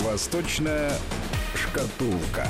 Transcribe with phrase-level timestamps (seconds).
[0.00, 0.92] Восточная
[1.54, 2.46] шкатулка.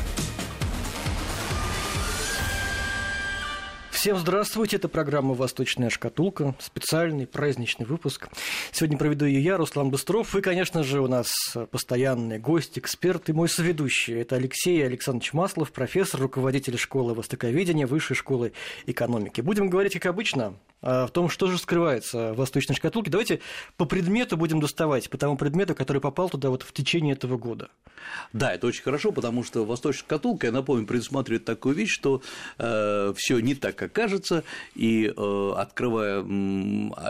[3.92, 8.28] Всем здравствуйте, это программа «Восточная шкатулка», специальный праздничный выпуск.
[8.76, 11.32] Сегодня проведу ее я, Руслан Быстров, и, конечно же, у нас
[11.70, 14.20] постоянный гость, эксперт и мой соведущий.
[14.20, 18.52] Это Алексей Александрович Маслов, профессор, руководитель школы востоковедения Высшей школы
[18.84, 19.40] экономики.
[19.40, 23.10] Будем говорить, как обычно, в том, что же скрывается в «Восточной шкатулке».
[23.10, 23.40] Давайте
[23.78, 27.70] по предмету будем доставать, по тому предмету, который попал туда вот в течение этого года.
[28.34, 32.20] Да, это очень хорошо, потому что «Восточная шкатулка», я напомню, предусматривает такую вещь, что
[32.58, 36.22] э, все не так, как кажется, и э, открывая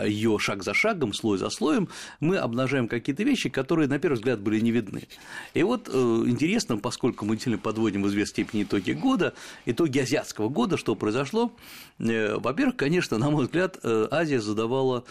[0.05, 1.89] ее шаг за шагом, слой за слоем,
[2.19, 5.07] мы обнажаем какие-то вещи, которые, на первый взгляд, были не видны.
[5.53, 9.33] И вот э, интересно, поскольку мы действительно подводим в известной степени итоги года,
[9.65, 11.51] итоги азиатского года, что произошло,
[11.99, 15.03] э, во-первых, конечно, на мой взгляд, э, Азия задавала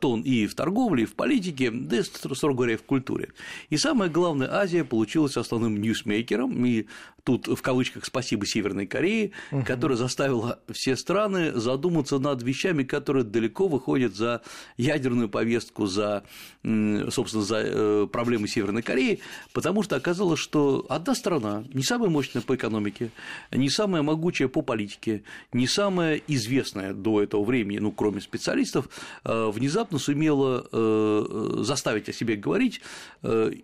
[0.00, 3.28] тон и в торговле, и в политике, да и, строго говоря, и в культуре.
[3.70, 6.86] И самое главное, Азия получилась основным ньюсмейкером, и
[7.26, 9.64] тут в кавычках спасибо Северной Корее, угу.
[9.64, 14.42] которая заставила все страны задуматься над вещами, которые далеко выходят за
[14.76, 16.22] ядерную повестку, за,
[16.62, 19.18] собственно, за э, проблемы Северной Кореи,
[19.52, 23.10] потому что оказалось, что одна страна, не самая мощная по экономике,
[23.50, 28.88] не самая могучая по политике, не самая известная до этого времени, ну, кроме специалистов,
[29.24, 32.80] э, внезапно сумела э, заставить о себе говорить,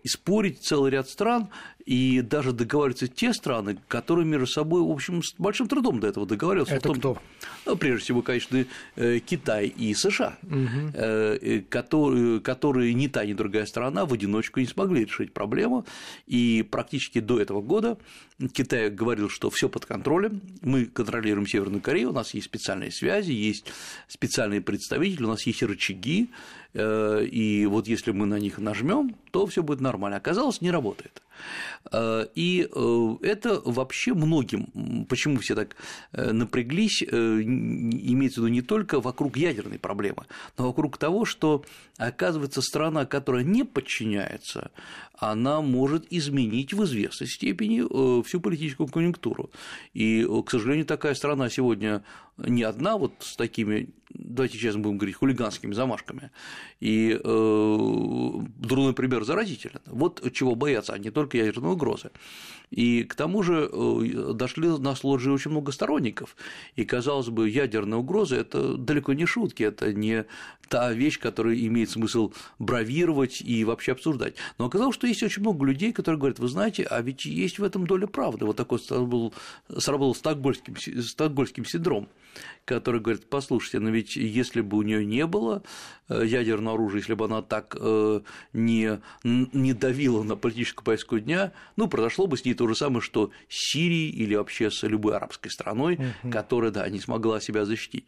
[0.04, 1.48] спорить целый ряд стран
[1.84, 6.26] и даже договариваться те страны, которые между собой, в общем, с большим трудом до этого
[6.26, 6.70] договаривались.
[6.70, 7.18] Это том, кто?
[7.66, 8.64] Ну, прежде всего, конечно,
[8.96, 11.64] э, Китай и США, угу.
[11.68, 15.86] которые, которые ни та, ни другая страна в одиночку не смогли решить проблему,
[16.26, 17.98] и практически до этого года
[18.52, 23.32] Китай говорил, что все под контролем, мы контролируем Северную Корею, у нас есть специальные связи,
[23.32, 23.66] есть
[24.08, 26.30] специальные представители, у нас есть рычаги,
[26.74, 30.16] и вот если мы на них нажмем, то все будет нормально.
[30.16, 31.22] Оказалось, не работает.
[31.90, 35.76] Э, и э, это вообще многим, почему все так
[36.12, 40.26] э, напряглись, имеется в виду не только вокруг ядерной проблемы,
[40.58, 41.64] но вокруг того, что,
[41.96, 44.70] оказывается, страна, которая не подчиняется,
[45.22, 49.52] она может изменить в известной степени всю политическую конъюнктуру.
[49.94, 52.02] И, к сожалению, такая страна сегодня
[52.38, 56.32] не одна вот с такими, давайте честно будем говорить, хулиганскими замашками.
[56.80, 59.80] И э, дурной пример заразителен.
[59.86, 62.10] Вот чего боятся, а не только ядерной угрозы.
[62.72, 66.36] И к тому же э, дошли на сложи очень много сторонников.
[66.74, 70.24] И, казалось бы, ядерная угроза– это далеко не шутки, это не
[70.68, 74.36] та вещь, которую имеет смысл бравировать и вообще обсуждать.
[74.56, 77.64] Но оказалось, что есть очень много людей, которые говорят, вы знаете, а ведь есть в
[77.64, 78.46] этом доля правды.
[78.46, 79.34] Вот такой сработал,
[79.78, 82.08] сработал стокгольмским, стокгольмским синдром
[82.64, 85.62] который говорит, послушайте, но ведь если бы у нее не было
[86.08, 88.20] э, ядерного оружия, если бы она так э,
[88.52, 93.00] не, не давила на политическую повестку дня, ну, произошло бы с ней то же самое,
[93.00, 96.30] что с Сирией или вообще с любой арабской страной, угу.
[96.30, 98.06] которая, да, не смогла себя защитить.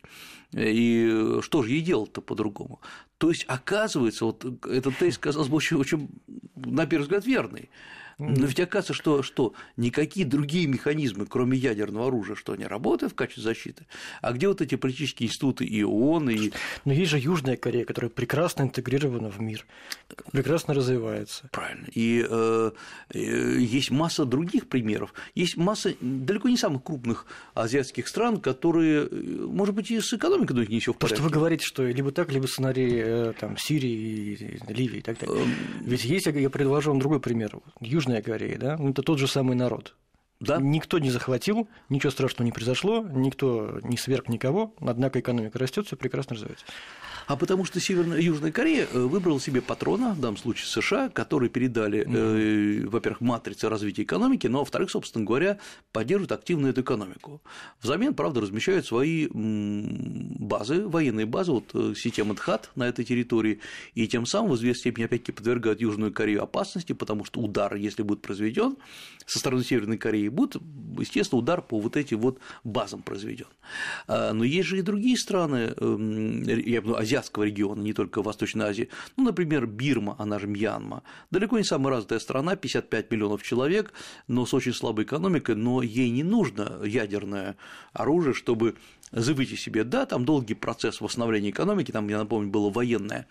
[0.53, 2.81] И что же ей делать-то по-другому?
[3.19, 6.09] То есть, оказывается, вот этот тезис казался бы очень, очень,
[6.55, 7.71] на первый взгляд, верный.
[8.19, 13.17] Но ведь оказывается, что, что никакие другие механизмы, кроме ядерного оружия, что не работают в
[13.17, 13.87] качестве защиты.
[14.23, 16.53] А где вот эти политические институты и ООН, и...
[16.85, 19.67] Но есть же Южная Корея, которая прекрасно интегрирована в мир,
[20.33, 21.49] прекрасно развивается.
[21.51, 21.87] Правильно.
[21.93, 22.71] И э,
[23.11, 25.15] э, есть масса других примеров.
[25.35, 30.53] Есть масса далеко не самых крупных азиатских стран, которые, э, может быть, и с экономикой
[30.53, 31.17] у них не все в порядке.
[31.17, 35.45] Просто вы говорите, что либо так, либо сценарий э, там, Сирии, Ливии и так далее.
[35.45, 35.55] Эм.
[35.81, 37.59] Ведь есть, я предложу вам другой пример.
[37.81, 39.95] Южная Корея, да, ну, это тот же самый народ.
[40.41, 40.59] Да.
[40.61, 45.97] Никто не захватил, ничего страшного не произошло, никто не сверг никого, однако экономика растет, все
[45.97, 46.67] прекрасно развивается
[47.27, 51.51] а потому что Северная Южная Корея э, выбрала себе патрона, в данном случае США, которые
[51.51, 52.85] передали, mm-hmm.
[52.85, 55.59] э, во-первых, матрицы развития экономики, но, во-вторых, собственно говоря,
[55.93, 57.43] поддерживают активно эту экономику.
[57.81, 63.61] Взамен, правда, размещают свои базы, военные базы, вот э, система ДХАТ на этой территории,
[63.95, 68.03] и тем самым в известной степени, опять-таки, подвергают Южную Корею опасности, потому что удар, если
[68.03, 68.77] будет произведен
[69.27, 70.57] со стороны Северной Кореи, будет,
[70.99, 73.47] естественно, удар по вот этим вот базам произведен.
[74.07, 78.67] А, но есть же и другие страны, эм, я бы азиатского региона, не только Восточной
[78.67, 78.89] Азии.
[79.17, 81.03] Ну, например, Бирма, она же Мьянма.
[81.31, 83.93] Далеко не самая развитая страна, 55 миллионов человек,
[84.29, 87.57] но с очень слабой экономикой, но ей не нужно ядерное
[87.93, 88.75] оружие, чтобы
[89.11, 89.85] завыть себе.
[89.85, 93.27] Да, там долгий процесс восстановления экономики, там, я напомню, было военное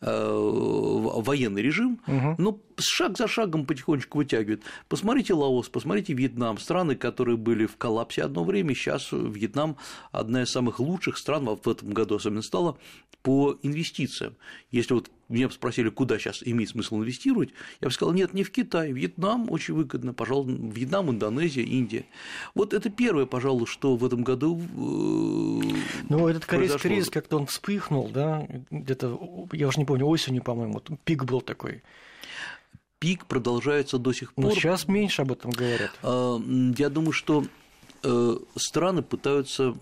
[0.00, 2.36] Э, военный режим, угу.
[2.38, 4.62] но шаг за шагом потихонечку вытягивает.
[4.88, 9.76] Посмотрите Лаос, посмотрите Вьетнам, страны, которые были в коллапсе одно время, сейчас Вьетнам
[10.12, 12.78] одна из самых лучших стран в этом году особенно стала
[13.22, 14.36] по инвестициям.
[14.70, 18.50] Если вот меня спросили, куда сейчас имеет смысл инвестировать, я бы сказал, нет, не в
[18.50, 22.06] Китай, Вьетнам очень выгодно, пожалуй, Вьетнам, Индонезия, Индия.
[22.54, 24.60] Вот это первое, пожалуй, что в этом году
[26.08, 30.80] Ну, этот корейский кризис как-то он вспыхнул, да, где-то, я уже не помню, осенью, по-моему,
[31.04, 31.82] пик был такой
[32.98, 34.46] пик продолжается до сих пор.
[34.46, 35.92] Но сейчас меньше об этом говорят.
[36.02, 36.38] А,
[36.76, 37.44] я думаю, что
[38.02, 39.76] э, страны пытаются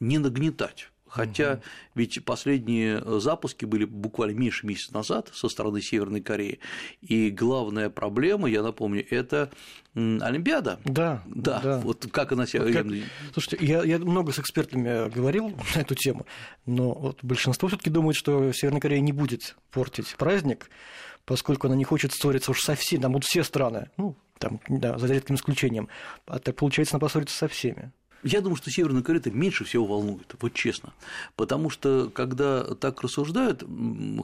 [0.00, 0.90] не нагнетать.
[1.08, 1.62] Хотя угу.
[1.94, 6.60] ведь последние запуски были буквально меньше месяца назад со стороны Северной Кореи.
[7.00, 9.50] И главная проблема, я напомню, это
[9.94, 10.78] Олимпиада.
[10.84, 11.60] Да, да.
[11.60, 11.78] да.
[11.78, 12.72] Вот как она себя.
[12.72, 12.86] Как...
[13.32, 16.26] Слушайте, я, я много с экспертами говорил на эту тему,
[16.66, 20.70] но вот большинство все-таки думает, что Северная Корея не будет портить праздник,
[21.24, 24.98] поскольку она не хочет ссориться уж со всеми, там будут все страны, ну, там, да,
[24.98, 25.88] за редким исключением.
[26.26, 27.92] А так получается, она поссорится со всеми.
[28.24, 30.92] Я думаю, что Северная Корея меньше всего волнует, вот честно.
[31.36, 33.62] Потому что, когда так рассуждают,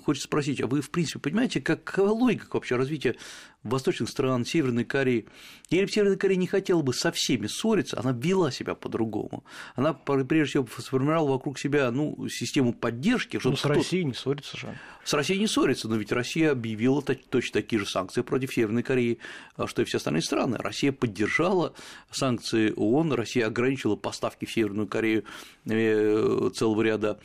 [0.04, 3.16] хочется спросить, а вы, в принципе, понимаете, какова логика вообще развития
[3.64, 5.26] восточных стран, Северной Кореи.
[5.70, 9.44] Если бы Северная Корея не хотела бы со всеми ссориться, она вела себя по-другому.
[9.74, 13.40] Она, прежде всего, сформировала вокруг себя ну, систему поддержки.
[13.42, 14.78] Ну, с Россией не ссорится же.
[15.04, 19.18] С Россией не ссорится, но ведь Россия объявила точно такие же санкции против Северной Кореи,
[19.56, 20.56] а, что и все остальные страны.
[20.58, 21.74] Россия поддержала
[22.10, 25.24] санкции ООН, Россия ограничила поставки в Северную Корею
[25.66, 27.18] э, целого ряда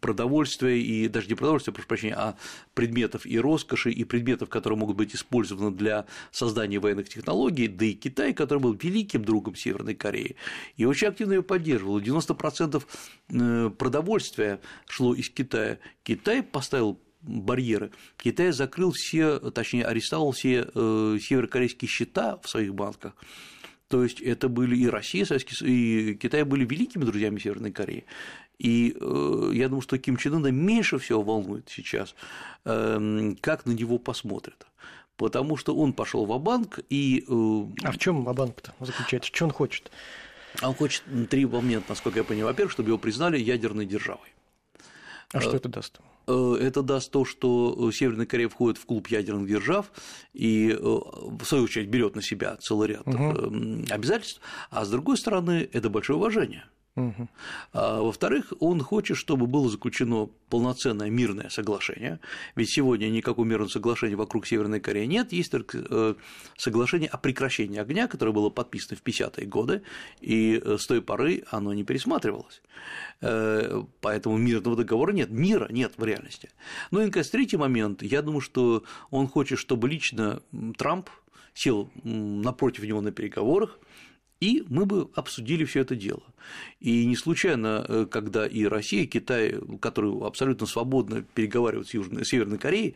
[0.00, 2.36] продовольствия и даже не продовольствия, прошу прощения, а
[2.74, 7.92] предметов и роскоши, и предметов, которые могут быть использованы для создания военных технологий, да и
[7.92, 10.36] Китай, который был великим другом Северной Кореи,
[10.76, 12.00] и очень активно ее поддерживал.
[12.00, 12.82] 90%
[13.28, 15.78] э, продовольствия шло из Китая.
[16.02, 17.90] Китай поставил барьеры.
[18.16, 23.14] Китай закрыл все, точнее, арестовал все э, северокорейские счета в своих банках,
[23.88, 25.26] то есть это были и Россия,
[25.60, 28.04] и Китай были великими друзьями Северной Кореи.
[28.58, 32.14] И э, я думаю, что Ким Чен Ына меньше всего волнует сейчас,
[32.64, 34.66] эм, как на него посмотрят.
[35.16, 37.24] Потому что он пошел в банк и.
[37.28, 39.30] Э, а в чем банк-то заключается?
[39.32, 39.90] Что он хочет?
[40.62, 42.48] А он хочет три момента, насколько я понимаю.
[42.48, 44.32] Во-первых, чтобы его признали ядерной державой.
[45.32, 45.98] А что это даст?
[45.98, 49.92] Э, это даст то, что Северная Корея входит в клуб ядерных держав
[50.32, 53.84] и, э, в свою очередь, берет на себя целый ряд угу.
[53.90, 54.40] обязательств,
[54.70, 56.64] а с другой стороны, это большое уважение
[57.72, 62.20] А, во-вторых, он хочет, чтобы было заключено полноценное мирное соглашение,
[62.54, 66.14] ведь сегодня никакого мирного соглашения вокруг Северной Кореи нет, есть только э,
[66.56, 69.82] соглашение о прекращении огня, которое было подписано в 50-е годы,
[70.20, 72.62] и э, с той поры оно не пересматривалось.
[73.20, 76.50] Э, поэтому мирного договора нет, мира нет в реальности.
[76.90, 80.40] Ну и, наконец, третий момент, я думаю, что он хочет, чтобы лично
[80.78, 81.10] Трамп
[81.52, 83.78] сел напротив него на переговорах,
[84.40, 86.22] и мы бы обсудили все это дело.
[86.80, 92.24] И не случайно, э, когда и Россия, и Китай, которые абсолютно свободно переговаривают с Южной,
[92.24, 92.94] Северной Кореей,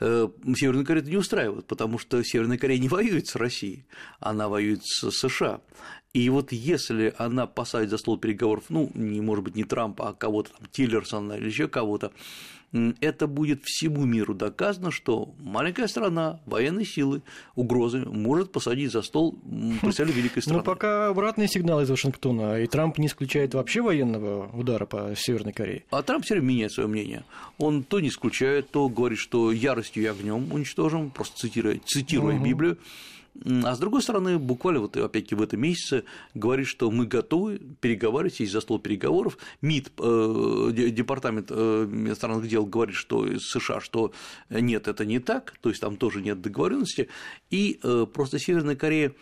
[0.00, 3.84] э, Северная Корея это не устраивает, потому что Северная Корея не воюет с Россией,
[4.20, 5.60] она воюет с США.
[6.14, 10.14] И вот если она посадит за стол переговоров, ну, не может быть не Трампа, а
[10.14, 12.12] кого-то там Тиллерсона или еще кого-то,
[13.00, 17.22] это будет всему миру доказано, что маленькая страна, военные силы,
[17.54, 19.38] угрозы может посадить за стол
[19.80, 20.58] представителя великой страны.
[20.58, 25.52] Ну, пока обратные сигналы из Вашингтона, и Трамп не исключает вообще военного удара по Северной
[25.52, 25.84] Корее.
[25.90, 27.24] А Трамп все время меняет свое мнение.
[27.56, 32.44] Он то не исключает, то говорит, что яростью и огнем уничтожим, просто цитируя, цитируя угу.
[32.44, 32.78] Библию.
[33.44, 36.04] А с другой стороны, буквально вот опять-таки в этом месяце
[36.34, 39.38] говорит, что мы готовы переговаривать, сесть за стол переговоров.
[39.62, 44.12] МИД, э, департамент э, иностранных дел говорит, что США, что
[44.50, 47.08] нет, это не так, то есть там тоже нет договоренности,
[47.50, 49.14] и э, просто Северная Корея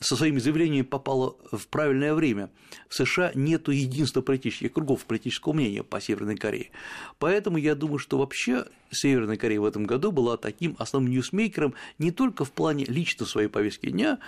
[0.00, 2.50] со своими заявлениями попала в правильное время.
[2.88, 6.70] В США нет единства политических кругов политического мнения по Северной Корее.
[7.18, 12.10] Поэтому я думаю, что вообще Северная Корея в этом году была таким основным ньюсмейкером не
[12.10, 14.18] только в плане лично своей повестки дня,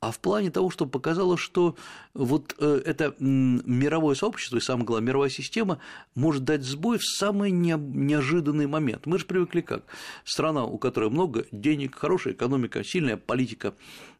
[0.00, 1.76] а в плане того, что показало, что
[2.14, 5.78] вот э, это мировое сообщество и, самое главное, мировая система
[6.14, 9.04] может дать сбой в самый неожиданный момент.
[9.04, 9.84] Мы же привыкли как?
[10.24, 13.74] Страна, у которой много денег, хорошая экономика, сильная политика,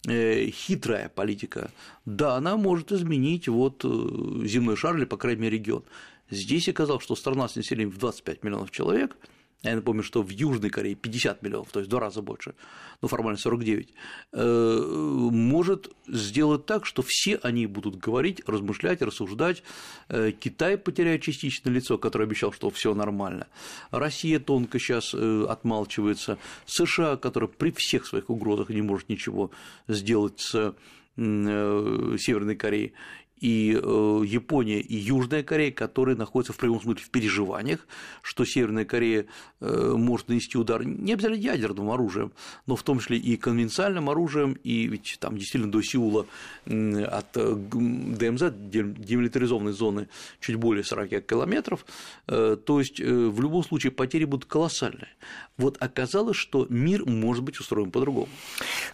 [0.07, 1.71] э, хитрая политика,
[2.05, 5.83] да, она может изменить вот э, земной шар или, по крайней мере, регион.
[6.29, 9.17] Здесь оказалось, что страна с населением в 25 миллионов человек–
[9.63, 12.55] я напомню, что в Южной Корее 50 миллионов, то есть в два раза больше,
[13.03, 13.93] ну формально 49,
[14.33, 19.63] э, может сделать так, что все они будут говорить, размышлять, рассуждать.
[20.09, 23.49] Э, Китай потеряет частично лицо, которое обещал, что все нормально.
[23.91, 26.39] Россия тонко сейчас э, отмалчивается.
[26.65, 29.51] США, которая при всех своих угрозах не может ничего
[29.89, 30.75] сделать с
[31.17, 32.95] Северной Кореей.
[33.41, 37.87] И э, Япония, и Южная Корея, которые находятся в прямом смысле в переживаниях,
[38.23, 39.27] что Северная Корея
[39.61, 42.33] э, может нанести удар не обязательно ядерным оружием,
[42.67, 46.27] но в том числе и конвенциальным оружием, и ведь там действительно до Сеула
[46.67, 50.09] от ДМЗ, демилитаризованной зоны,
[50.41, 51.87] чуть более 40 километров,
[52.27, 55.09] то есть в любом случае потери будут колоссальные.
[55.57, 58.29] Вот оказалось, что мир может быть устроен по-другому.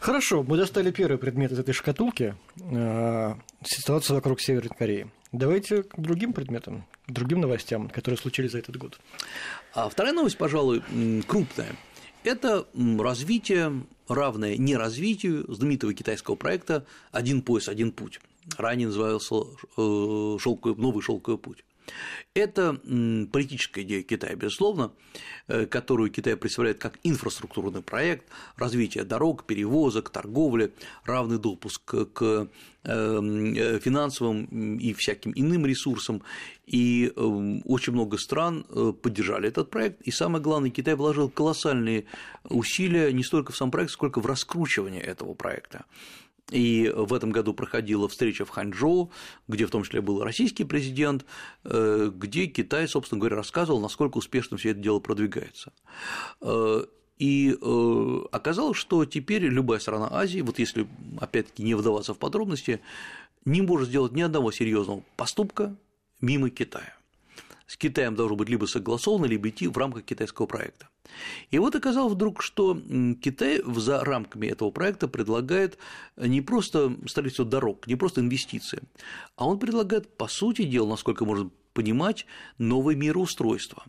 [0.01, 2.35] Хорошо, мы достали первый предмет из этой шкатулки
[3.65, 5.11] ситуацию вокруг Северной Кореи.
[5.33, 8.99] Давайте к другим предметам, к другим новостям, которые случились за этот год.
[9.75, 10.83] А вторая новость, пожалуй,
[11.27, 11.77] крупная.
[12.25, 12.67] Это
[12.99, 18.21] развитие, равное не развитию знаменитого китайского проекта «Один пояс, один путь».
[18.57, 19.35] Ранее назывался
[19.77, 21.65] э, шелковый, «Новый шелковый путь».
[22.35, 22.79] Это
[23.33, 24.93] политическая идея Китая, безусловно,
[25.49, 28.27] э, которую Китай представляет как инфраструктурный проект
[28.57, 30.75] развития дорог, перевозок, торговли,
[31.05, 32.49] равный допуск к
[32.85, 36.23] эм, э, финансовым и всяким иным ресурсам.
[36.67, 40.03] И эм, очень много стран э, поддержали этот проект.
[40.03, 42.05] И самое главное, Китай вложил колоссальные
[42.45, 45.85] усилия не столько в сам проект, сколько в раскручивание этого проекта.
[46.51, 49.11] И в этом году проходила встреча в Ханчжоу,
[49.49, 51.25] где в том числе был российский президент,
[51.65, 55.73] э, где Китай, собственно говоря, рассказывал, насколько успешно все это дело продвигается.
[56.41, 56.85] Э,
[57.19, 60.87] и э, оказалось, что теперь любая страна Азии, вот если
[61.19, 62.81] опять-таки не вдаваться в подробности,
[63.45, 65.75] не может сделать ни одного серьезного поступка
[66.21, 66.96] мимо Китая
[67.67, 70.89] с Китаем должно быть либо согласовано, либо идти в рамках китайского проекта.
[71.51, 72.81] И вот оказалось вдруг, что
[73.21, 75.79] Китай за рамками этого проекта предлагает
[76.17, 78.83] не просто строительство дорог, не просто инвестиции,
[79.37, 82.27] а он предлагает, по сути дела, насколько можно понимать,
[82.59, 83.85] новое мироустройство.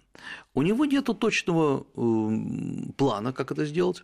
[0.53, 4.03] У него нет точного эм, плана, как это сделать,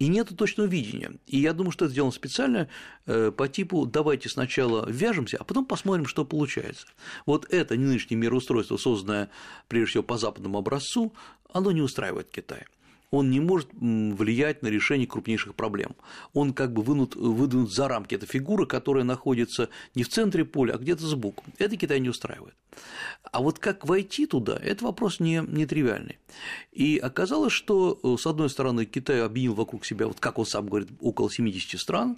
[0.00, 1.12] и нет точного видения.
[1.26, 2.68] И я думаю, что это сделано специально
[3.06, 6.86] э, по типу «давайте сначала вяжемся, а потом посмотрим, что получается».
[7.26, 9.30] Вот это нынешнее мироустройство, созданное
[9.68, 11.14] прежде всего по западному образцу,
[11.52, 12.64] оно не устраивает Китай
[13.10, 15.96] он не может влиять на решение крупнейших проблем.
[16.32, 18.14] Он как бы вынут, выдвинут за рамки.
[18.14, 21.44] Это фигура, которая находится не в центре поля, а где-то сбоку.
[21.58, 22.54] Это Китай не устраивает.
[23.32, 26.18] А вот как войти туда, это вопрос не, не тривиальный.
[26.72, 30.68] И оказалось, что, э, с одной стороны, Китай объединил вокруг себя, вот как он сам
[30.68, 32.16] говорит, около 70 стран,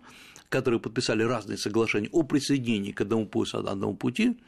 [0.51, 4.39] которые подписали разные соглашения о присоединении к одному поясу, одному пути,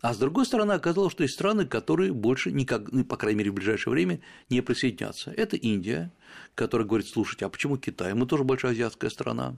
[0.00, 3.50] а с другой стороны, оказалось, что есть страны, которые больше никак, ну, по крайней мере,
[3.50, 5.32] в ближайшее время не присоединятся.
[5.32, 6.12] Это Индия,
[6.54, 8.14] которая говорит, слушайте, а почему Китай?
[8.14, 9.56] Мы тоже большая азиатская страна.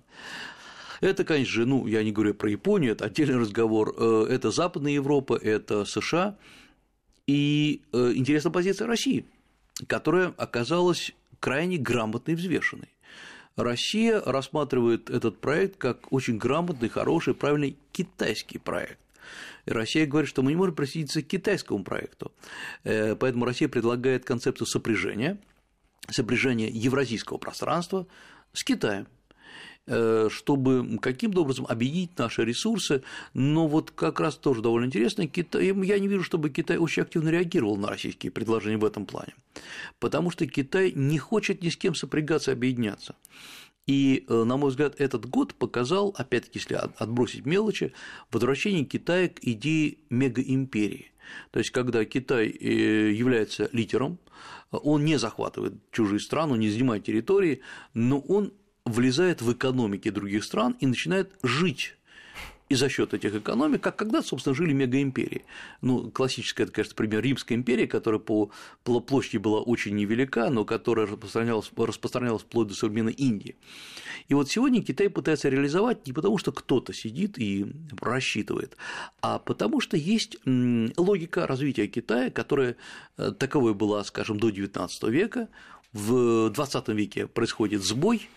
[1.03, 3.95] Это, конечно же, ну, я не говорю про Японию, это отдельный разговор.
[3.99, 6.37] Э, это Западная Европа, это США.
[7.27, 9.27] И э, интересна позиция России,
[9.87, 12.89] которая оказалась крайне грамотной и взвешенной.
[13.57, 18.99] Россия рассматривает этот проект как очень грамотный, хороший, правильный китайский проект.
[19.67, 22.33] Россия говорит, что мы не можем присоединиться к китайскому проекту.
[22.85, 25.39] Э, поэтому Россия предлагает концепцию сопряжения,
[26.09, 28.07] сопряжения евразийского пространства
[28.53, 29.07] с Китаем
[29.87, 33.03] э, чтобы каким-то образом объединить наши ресурсы,
[33.35, 37.29] но вот как раз тоже довольно интересно, Китай, я не вижу, чтобы Китай очень активно
[37.29, 39.35] реагировал на российские предложения в этом плане,
[39.99, 43.15] потому что Китай не хочет ни с кем сопрягаться, объединяться.
[43.91, 47.93] И, э, на мой взгляд, этот год показал, опять-таки, если отбросить мелочи,
[48.31, 51.11] возвращение Китая к идее мегаимперии.
[51.51, 54.21] То есть, когда Китай э, является лидером,
[54.71, 58.53] он не захватывает чужие страны, не занимает территории, но он
[58.85, 61.97] влезает в экономики других стран и начинает жить
[62.71, 65.45] и за счет этих экономик, как когда, собственно, жили мегаимперии.
[65.83, 68.51] Ну, классическая, это, конечно, пример Римской империи, которая по
[68.85, 73.57] площади была очень невелика, но которая распространялась, распространялась вплоть до современной Индии.
[74.29, 77.67] И вот сегодня Китай пытается реализовать не потому, что кто-то сидит и
[78.01, 78.77] рассчитывает,
[79.21, 82.77] а потому что есть логика развития Китая, которая
[83.17, 85.49] э, таковой была, скажем, до XIX века.
[85.93, 88.29] В XX веке происходит сбой,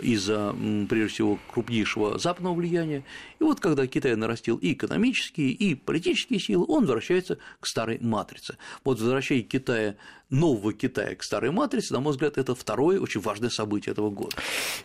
[0.00, 0.54] из-за,
[0.88, 3.04] прежде всего, крупнейшего западного влияния.
[3.40, 8.56] И вот когда Китай нарастил и экономические, и политические силы, он возвращается к старой матрице.
[8.84, 9.96] Вот возвращение Китая
[10.32, 14.34] нового Китая к старой матрице, на мой взгляд, это второе очень важное событие этого года.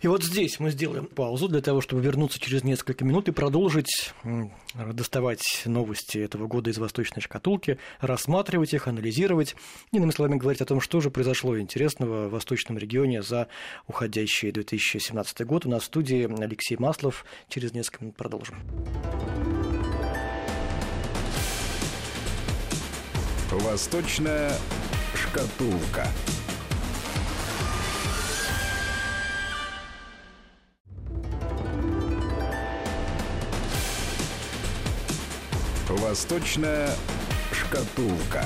[0.01, 4.13] И вот здесь мы сделаем паузу для того, чтобы вернуться через несколько минут и продолжить
[4.75, 9.55] доставать новости этого года из восточной шкатулки, рассматривать их, анализировать,
[9.91, 13.47] иными словами говорить о том, что же произошло интересного в восточном регионе за
[13.87, 14.49] уходящий
[14.97, 15.65] 2017 год.
[15.65, 17.25] У нас в студии Алексей Маслов.
[17.49, 18.57] Через несколько минут продолжим.
[23.51, 24.51] Восточная
[25.13, 26.07] Шкатулка.
[35.89, 36.89] Восточная
[37.51, 38.45] шкатулка.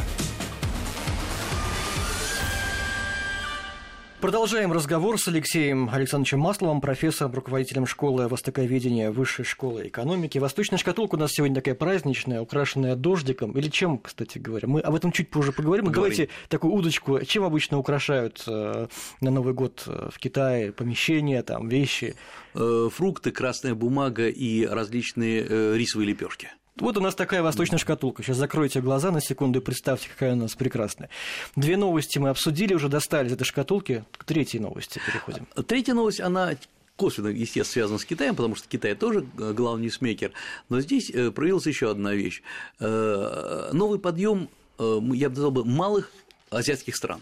[4.21, 10.37] Продолжаем разговор с Алексеем Александровичем Масловым, профессором, руководителем школы востоковедения Высшей школы экономики.
[10.37, 13.53] Восточная шкатулка у нас сегодня такая праздничная, украшенная дождиком.
[13.53, 14.67] Или чем, кстати говоря?
[14.67, 15.85] Мы об этом чуть позже поговорим.
[15.85, 16.15] Поговорим.
[16.15, 17.19] Давайте такую удочку.
[17.25, 18.87] Чем обычно украшают э,
[19.21, 22.13] на Новый год э, в Китае помещения, там, вещи?
[22.53, 26.49] Э, Фрукты, красная бумага и различные рисовые лепешки.
[26.77, 28.23] Вот у нас такая восточная шкатулка.
[28.23, 31.09] Сейчас закройте глаза на секунду и представьте, какая у нас прекрасная.
[31.55, 34.05] Две новости мы обсудили, уже достали из этой шкатулки.
[34.17, 35.47] К третьей новости переходим.
[35.67, 36.55] Третья новость, она
[36.95, 40.31] косвенно, естественно, связана с Китаем, потому что Китай тоже э, главный ньюсмейкер.
[40.69, 42.43] Но здесь э, проявилась еще одна вещь.
[42.79, 44.49] Э, Новый подъем,
[44.79, 46.11] я бы назвал бы, малых
[46.51, 47.21] азиатских стран.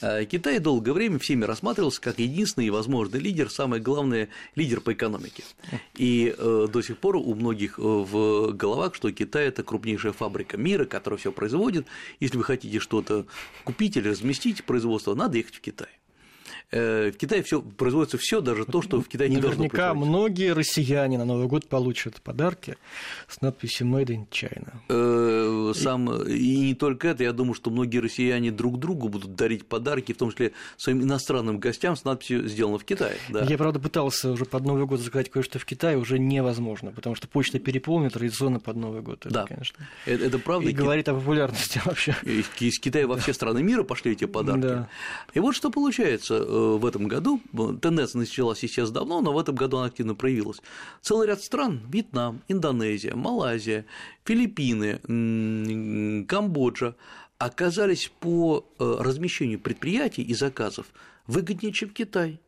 [0.00, 4.92] Э, Китай долгое время всеми рассматривался как единственный и возможный лидер, самый главный лидер по
[4.92, 5.44] экономике.
[5.96, 10.56] И э, до сих пор у многих э, в головах, что Китай– это крупнейшая фабрика
[10.56, 11.86] мира, которая все производит.
[12.20, 13.26] Если вы хотите что-то
[13.64, 15.88] купить или разместить производство, надо ехать в Китай.
[16.74, 20.52] Э, В Китае все производится все, даже то, что в Китае не должно Наверняка многие
[20.52, 22.76] россияне на Новый год получат подарки
[23.28, 24.72] с надписью «Made in China».
[24.88, 29.66] Э, Сам, и не только это, я думаю, что многие россияне друг другу будут дарить
[29.66, 33.16] подарки, в том числе своим иностранным гостям с надписью «Сделано в Китае».
[33.28, 33.44] Да.
[33.44, 37.28] Я, правда, пытался уже под Новый год заказать кое-что в Китае, уже невозможно, потому что
[37.28, 39.20] почта переполнена традиционно под Новый год.
[39.26, 39.44] Это, Да.
[39.46, 39.86] конечно.
[40.06, 40.68] Это, это правда.
[40.68, 42.16] И Ки- говорит о популярности вообще.
[42.24, 44.60] Из из Китая во все страны мира пошли эти подарки.
[44.62, 44.88] Да.
[45.34, 47.40] И вот что получается э, в этом году.
[47.80, 50.60] Тенденция началась, естественно, давно, но в этом году она активно проявилась.
[51.02, 53.86] Целый ряд стран– Вьетнам, Индонезия, Малайзия,
[54.24, 54.98] Филиппины,
[56.26, 56.94] Камбоджа–
[57.38, 60.86] оказались по э, размещению предприятий и заказов
[61.26, 62.40] выгоднее, чем Китай.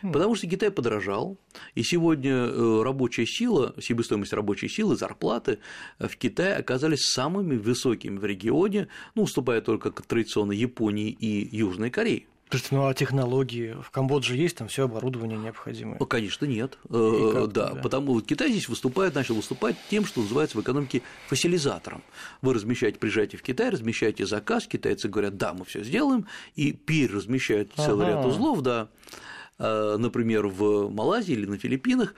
[0.00, 1.36] Потому что Китай подорожал,
[1.74, 5.58] и сегодня э, рабочая сила, себестоимость рабочей силы, зарплаты
[5.98, 11.90] в Китае оказались самыми высокими в регионе, ну, уступая только к традиционной Японии и Южной
[11.90, 12.24] Корее.
[12.50, 15.98] Слушайте, ну а технологии в Камбодже есть, там все оборудование необходимое.
[16.00, 16.78] Ну, Конечно, нет.
[16.88, 17.80] Э, как, да, да.
[17.82, 22.02] потому вот Китай здесь выступает, начал выступать тем, что называется в экономике фасилизатором.
[22.40, 27.72] Вы размещаете, приезжаете в Китай, размещаете заказ, китайцы говорят, да, мы все сделаем, и переразмещают
[27.76, 28.28] целый ряд Ага.
[28.28, 28.88] узлов, да.
[29.58, 32.14] Э, Например, в Малайзии или на Филиппинах,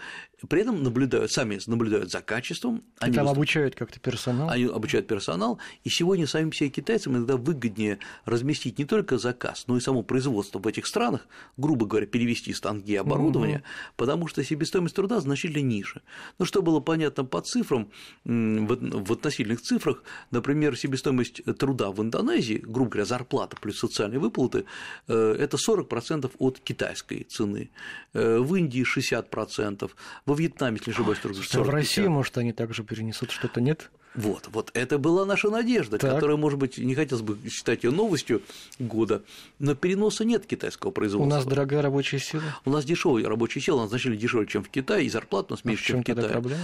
[0.48, 4.48] при этом наблюдают, сами наблюдают за качеством, И они там выступ- обучают как-то персонал.
[4.48, 9.76] они обучают персонал, и сегодня самим себе китайцам иногда выгоднее разместить не только заказ, но
[9.76, 11.26] и само производство в этих странах,
[11.57, 13.62] грубо говоря, перевести станки и оборудование,
[13.96, 16.03] потому что себестоимость труда значительно ниже.
[16.38, 17.90] Ну, что было понятно по цифрам,
[18.24, 24.64] в относительных цифрах, например, себестоимость труда в Индонезии, грубо говоря, зарплата плюс социальные выплаты,
[25.09, 27.70] э, это 40% от китайской цены,
[28.12, 29.90] Э, в Индии 60%,
[30.30, 31.70] во Вьетнаме, если не ошибаюсь, только Слушайте, а в 40-50%.
[31.72, 33.90] России, может, они также перенесут что-то, нет?
[34.14, 36.14] Вот, вот это была наша надежда, Так.
[36.14, 38.42] которая, может быть, не хотелось бы считать ее новостью
[38.80, 39.22] года,
[39.60, 41.36] но переноса нет китайского У производства.
[41.36, 42.42] нас дорогая рабочая сила.
[42.64, 45.60] У нас дешевая рабочая сила, она значительно дешевле, чем в Китае, и зарплата у нас
[45.64, 46.28] А меньше, чем чем в Китае.
[46.32, 46.62] проблема?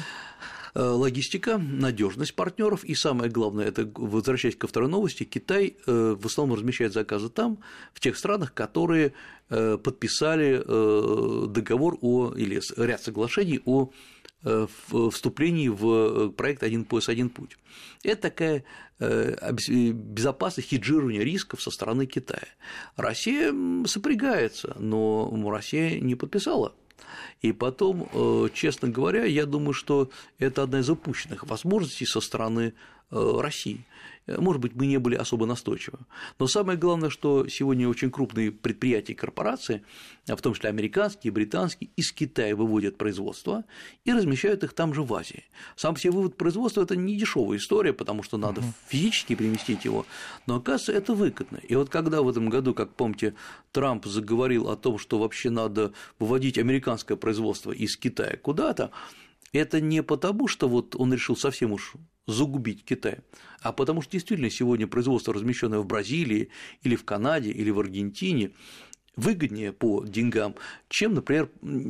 [0.77, 6.27] Э, Логистика, надежность партнеров и самое главное, это возвращаясь ко второй новости, Китай э, в
[6.27, 7.61] основном размещает заказы там,
[7.95, 9.15] в тех странах, которые
[9.49, 10.59] э, подписали
[11.49, 13.91] договор о или ряд соглашений о
[15.11, 17.57] вступлении в проект «Один пояс, один путь».
[18.05, 18.65] Это такая
[19.01, 22.47] безопасность хеджирования рисков со стороны Китая.
[22.97, 23.53] Россия
[23.87, 26.75] сопрягается, но Россия не подписала
[27.43, 32.75] и потом, э, честно говоря, я думаю, что это одна из упущенных возможностей со стороны
[33.11, 33.85] э, России.
[34.27, 35.99] Э, Может быть, мы не были особо настойчивы.
[36.39, 39.85] Но самое главное, что сегодня очень крупные предприятия и корпорации,
[40.29, 43.65] а в том числе американские, британские, из Китая выводят производство
[44.05, 45.45] и размещают их там же в Азии.
[45.77, 50.07] Сам по себе вывод производства– это не дешевая история, потому что надо физически переместить его,
[50.47, 51.59] но оказывается, это выгодно.
[51.59, 53.35] И вот когда в этом году, как помните,
[53.73, 58.91] Трамп заговорил о том, что вообще надо выводить американское производство из Китая куда-то,
[59.53, 61.95] это не потому, что вот он решил совсем уж
[62.27, 63.19] загубить Китай,
[63.61, 66.49] а потому что действительно сегодня производство, размещенное в Бразилии
[66.83, 68.53] или в Канаде или в Аргентине,
[69.17, 70.55] выгоднее по деньгам,
[70.89, 71.49] чем, например,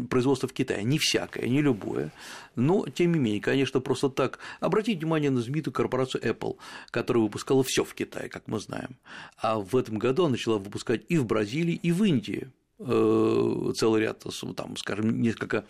[0.08, 0.84] производство в Китае.
[0.84, 2.12] Не всякое, не любое,
[2.54, 4.38] но тем не менее, конечно, просто так.
[4.60, 6.56] Обратите внимание на знаменитую корпорацию Apple,
[6.90, 8.96] которая выпускала все в Китае, как мы знаем,
[9.36, 14.02] а в этом году она начала выпускать и в Бразилии, и в Индии э, целый
[14.02, 14.24] ряд,
[14.56, 15.64] там, скажем, несколько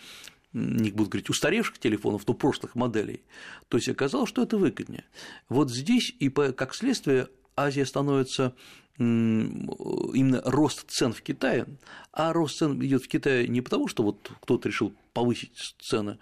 [0.52, 3.22] не буду говорить устаревших телефонов, но прошлых моделей.
[3.68, 5.04] То есть оказалось, что это выгоднее.
[5.48, 8.54] Вот здесь и как следствие Азия становится
[8.98, 11.66] именно рост цен в Китае,
[12.12, 16.18] а рост цен идет в Китае не потому, что вот кто-то решил повысить цены,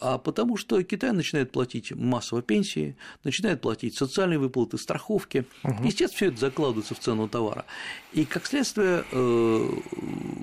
[0.00, 5.46] а потому что Китай начинает платить массово пенсии, начинает платить социальные выплаты, страховки.
[5.64, 5.84] Угу.
[5.84, 7.64] Естественно, все это закладывается в цену товара.
[8.12, 9.68] И, как следствие, э,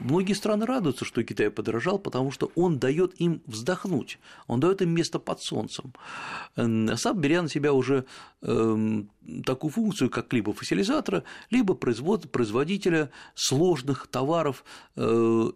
[0.05, 4.91] многие страны радуются, что Китай подорожал, потому что он дает им вздохнуть, он дает им
[4.91, 5.93] место под солнцем.
[6.55, 8.05] Сам беря на себя уже
[8.41, 9.09] эм,
[9.45, 14.63] такую функцию, как либо фасилизатора, либо производителя сложных товаров
[14.95, 15.01] э,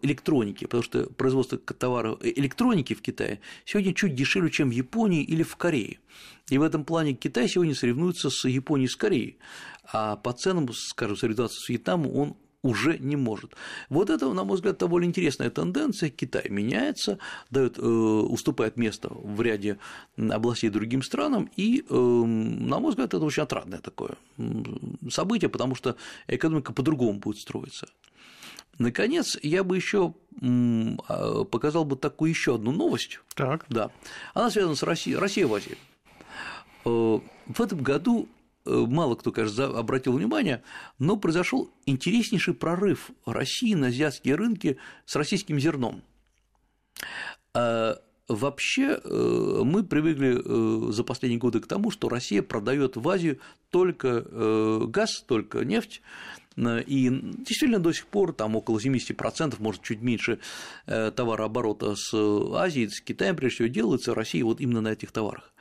[0.02, 5.22] электроники, потому что производство товаров э, электроники в Китае сегодня чуть дешевле, чем в Японии
[5.22, 6.00] или в Корее.
[6.48, 9.38] И в этом плане Китай сегодня соревнуется с Японией и с Кореей,
[9.92, 13.54] а по ценам, скажем, соревноваться с Вьетнамом он уже не может.
[13.88, 16.10] Вот это, на мой взгляд, довольно интересная тенденция.
[16.10, 17.18] Китай меняется,
[17.50, 19.78] дает, э, уступает место в ряде
[20.16, 24.16] областей другим странам, и, э, на мой взгляд, это очень отрадное такое
[25.08, 25.96] событие, потому что
[26.28, 27.88] экономика по-другому будет строиться.
[28.78, 33.20] Наконец, я бы еще а, показал бы такую еще одну новость.
[33.34, 33.66] Так.
[33.68, 33.90] Да.
[34.32, 35.76] Она связана с Россией, Россией в Азии.
[36.86, 38.26] Э, в этом году
[38.64, 40.62] мало кто, кажется, обратил внимание,
[40.98, 46.02] но произошел интереснейший прорыв России на азиатские рынки с российским зерном.
[47.54, 47.94] Э,
[48.28, 55.24] вообще мы привыкли за последние годы к тому, что Россия продает в Азию только газ,
[55.26, 56.00] только нефть,
[56.56, 60.40] и действительно до сих пор там около 70%, может, чуть меньше
[60.86, 65.52] э, товарооборота с Азией, с Китаем, прежде всего, делается, Россия вот именно на этих товарах.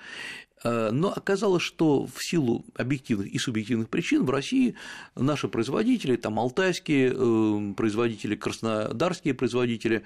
[0.64, 4.76] Э, но оказалось, что в силу объективных и субъективных причин в России
[5.16, 10.04] наши производители, там алтайские э, производители, краснодарские производители,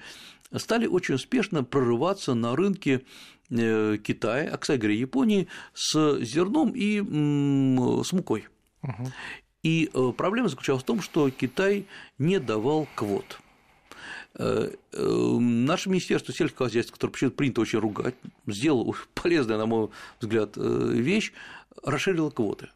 [0.54, 3.04] стали очень успешно прорываться на рынки
[3.50, 7.00] Китая, а, кстати говоря, Японии с зерном и
[8.02, 8.46] с мукой.
[8.82, 9.12] Угу.
[9.62, 11.86] И э, проблема заключалась в том, что Китай
[12.18, 13.40] не давал квот.
[14.36, 18.16] Э, э, наше Министерство сельского хозяйства, которое почему-то принято очень ругать,
[18.46, 21.32] сделало полезную, на мой взгляд, вещь,
[21.84, 22.70] расширило квоты.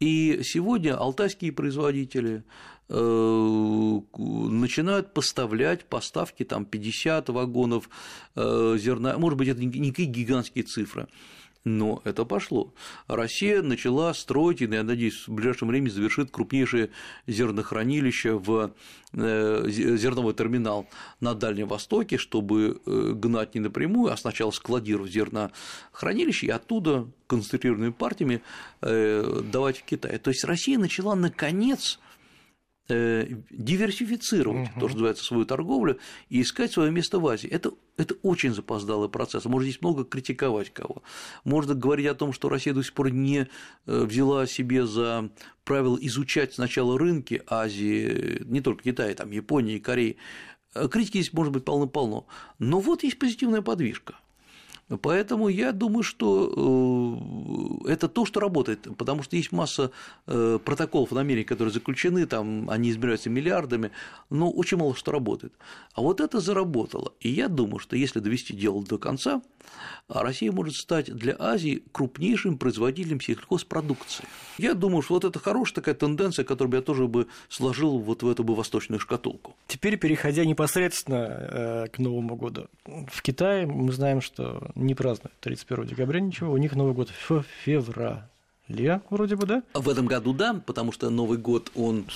[0.00, 2.42] И сегодня алтайские производители
[2.88, 7.88] начинают поставлять поставки там 50 вагонов
[8.34, 11.06] зерна, может быть, это не гигантские цифры,
[11.64, 12.72] но это пошло.
[13.06, 16.90] Россия начала строить, и, я надеюсь, в ближайшем времени завершит крупнейшее
[17.26, 18.72] зернохранилище в
[19.12, 20.88] э, зерновой терминал
[21.20, 27.92] на Дальнем Востоке, чтобы э, гнать не напрямую, а сначала складировать зернохранилище и оттуда концентрированными
[27.92, 28.42] партиями
[28.80, 30.18] э, давать в Китай.
[30.18, 32.00] То есть Россия начала наконец
[33.50, 34.80] диверсифицировать, угу.
[34.80, 37.48] то, что называется, свою торговлю и искать свое место в Азии.
[37.48, 39.44] Это, это очень запоздалый процесс.
[39.44, 41.02] Можно здесь много критиковать кого.
[41.44, 43.48] Можно говорить о том, что Россия до сих пор не
[43.86, 45.30] э, взяла себе за
[45.64, 50.16] правило изучать сначала рынки Азии, не только Китая, там Японии, Кореи.
[50.74, 52.26] Э, критики здесь может быть полно-полно.
[52.58, 54.16] Но вот есть позитивная подвижка.
[55.00, 59.90] Поэтому я думаю, что э, это то, что работает, потому что есть масса
[60.26, 63.90] э, протоколов намерений, которые заключены, там они избираются миллиардами,
[64.30, 65.52] но очень мало что работает.
[65.94, 67.12] А вот это заработало.
[67.20, 69.42] И я думаю, что если довести дело до конца,
[70.08, 74.24] Россия может стать для Азии крупнейшим производителем сельхозпродукции.
[74.58, 78.28] Я думаю, что вот это хорошая такая тенденция, которую я тоже бы сложил вот в
[78.28, 79.54] эту бы восточную шкатулку.
[79.66, 82.66] Теперь, переходя непосредственно э, к Новому году.
[82.84, 87.44] В Китае мы знаем, что не празднуют 31 декабря ничего, у них Новый год в
[87.64, 88.28] феврале.
[88.68, 89.62] Ле, вроде бы, да?
[89.74, 92.06] В этом году да, потому что Новый год он,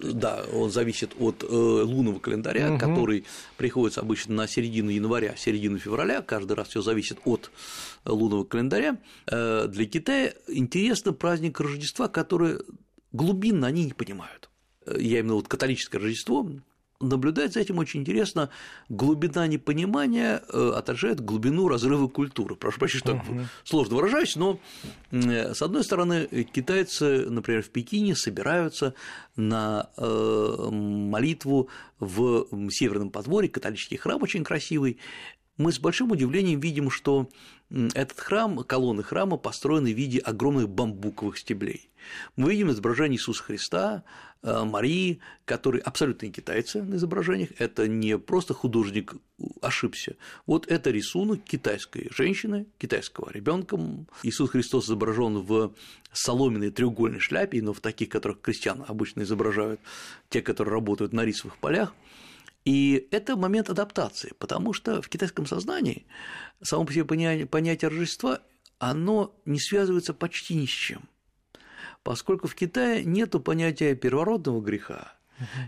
[0.00, 2.78] да, он зависит от э, лунного календаря, угу.
[2.78, 3.24] который
[3.56, 6.22] приходится обычно на середину января, середину февраля.
[6.22, 7.50] Каждый раз все зависит от
[8.04, 8.98] лунного календаря.
[9.26, 12.60] Э, для Китая интересно праздник Рождества, который
[13.12, 14.48] глубинно они не понимают.
[14.86, 16.48] Э, я именно вот католическое Рождество,
[17.00, 18.50] наблюдать за этим очень интересно.
[18.88, 22.56] Глубина непонимания э, отражает глубину разрыва культуры.
[22.56, 23.44] Прошу прощения, что uh-huh.
[23.64, 24.58] сложно выражаюсь, но
[25.10, 28.94] с одной стороны, китайцы, например, в Пекине собираются
[29.36, 31.68] на э, молитву
[32.00, 34.98] в северном подворье, католический храм очень красивый.
[35.56, 37.28] Мы с большим удивлением видим, что
[37.70, 41.90] этот храм, колонны храма построены в виде огромных бамбуковых стеблей.
[42.36, 44.04] Мы видим изображение Иисуса Христа,
[44.42, 49.14] э, Марии, которые абсолютно не китайцы на изображениях, это не просто художник
[49.60, 50.14] ошибся.
[50.46, 53.78] Вот это рисунок китайской женщины, китайского ребенка.
[54.22, 55.74] Иисус Христос изображен в
[56.12, 59.80] соломенной треугольной шляпе, но в таких, которых крестьян обычно изображают
[60.28, 61.92] те, которые работают на рисовых полях.
[62.66, 66.04] И это момент адаптации, потому что в китайском сознании
[66.60, 68.40] само по себе понятие Рождества,
[68.78, 71.08] оно не связывается почти ни с чем,
[72.02, 75.14] поскольку в Китае нет понятия первородного греха,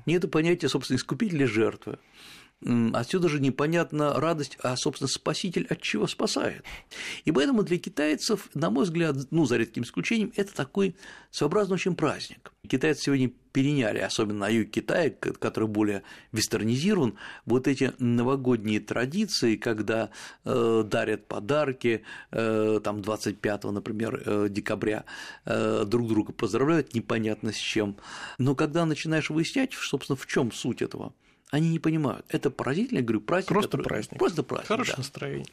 [0.07, 2.01] нет понятия, собственно, искупителя жертвы,
[2.93, 6.65] Отсюда же непонятна радость, а, собственно, спаситель от чего спасает.
[7.25, 10.97] И поэтому для китайцев, на мой взгляд, ну, за редким исключением, это такой
[11.31, 12.53] своеобразный очень праздник.
[12.67, 17.17] Китайцы сегодня переняли, особенно на юге Китая, который более вестернизирован,
[17.47, 20.11] вот эти новогодние традиции, когда
[20.45, 25.05] э, дарят подарки, э, там 25, например, э, декабря
[25.45, 27.97] э, друг друга поздравляют, непонятно с чем.
[28.39, 31.15] Но когда начинаешь выяснять, собственно, в чем суть этого,
[31.51, 32.27] они не понимают.
[32.29, 33.49] Это поразительно, я говорю, праздник.
[33.49, 33.85] Просто который...
[33.85, 34.19] праздник.
[34.19, 34.69] Просто праздник.
[34.69, 35.01] Хорошее да.
[35.01, 35.47] настроение.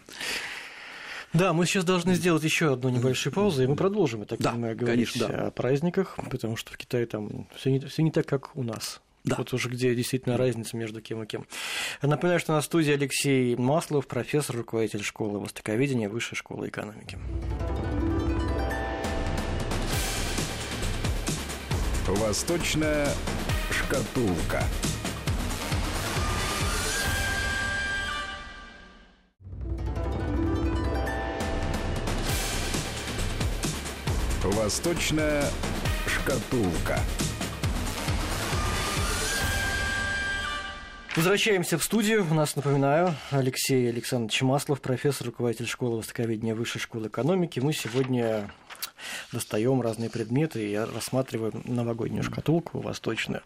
[1.34, 4.52] Да, мы сейчас должны сделать еще одну небольшую паузу, и мы продолжим, я так да,
[4.52, 5.48] понимаю, говорить конечно, да.
[5.48, 9.02] о праздниках, потому что в Китае там все не, все не так, как у нас.
[9.26, 9.36] Да.
[9.38, 11.46] Вот уже где действительно разница между кем и кем.
[12.02, 17.18] Напоминаю, что на студии Алексей Маслов, профессор, руководитель школы востоковедения Высшей школы экономики.
[22.08, 23.10] Восточная
[23.72, 24.64] шкатулка.
[34.52, 35.44] Восточная
[36.06, 37.00] шкатулка.
[41.16, 42.26] Возвращаемся в студию.
[42.30, 47.60] У нас, напоминаю, Алексей Александрович Маслов, профессор, руководитель школы востоковедения Высшей школы экономики.
[47.60, 48.52] Мы сегодня
[49.32, 53.42] достаем разные предметы и рассматриваем новогоднюю шкатулку восточную.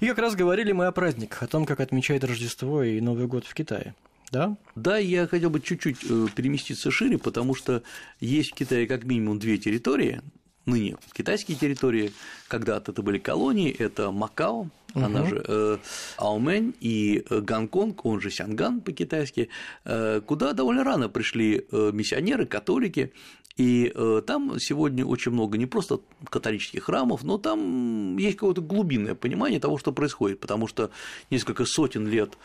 [0.00, 3.46] И как раз говорили мы о праздниках, о том, как отмечают Рождество и Новый год
[3.46, 3.94] в Китае.
[4.32, 4.56] Да?
[4.74, 7.82] Да, я хотел бы чуть-чуть э, переместиться шире, потому что
[8.18, 10.22] есть в Китае как минимум две территории,
[10.66, 12.12] ныне китайские территории,
[12.48, 14.70] когда-то это были колонии, это Макао, угу.
[14.94, 15.78] она же э,
[16.18, 19.48] Аумэнь и э, Гонконг, он же Сянган по-китайски,
[19.84, 23.12] э, куда довольно рано пришли э, миссионеры, католики,
[23.56, 29.14] и э, там сегодня очень много не просто католических храмов, но там есть какое-то глубинное
[29.14, 30.90] понимание того, что происходит, потому что
[31.30, 32.38] несколько сотен лет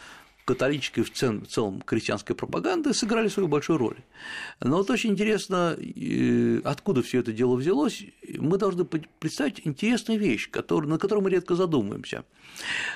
[0.48, 3.98] католической в целом крестьянской пропаганды сыграли свою большую роль.
[4.62, 5.78] Но вот очень интересно,
[6.64, 8.06] откуда все это дело взялось,
[8.38, 12.24] мы должны представить интересную вещь, на которую мы редко задумываемся.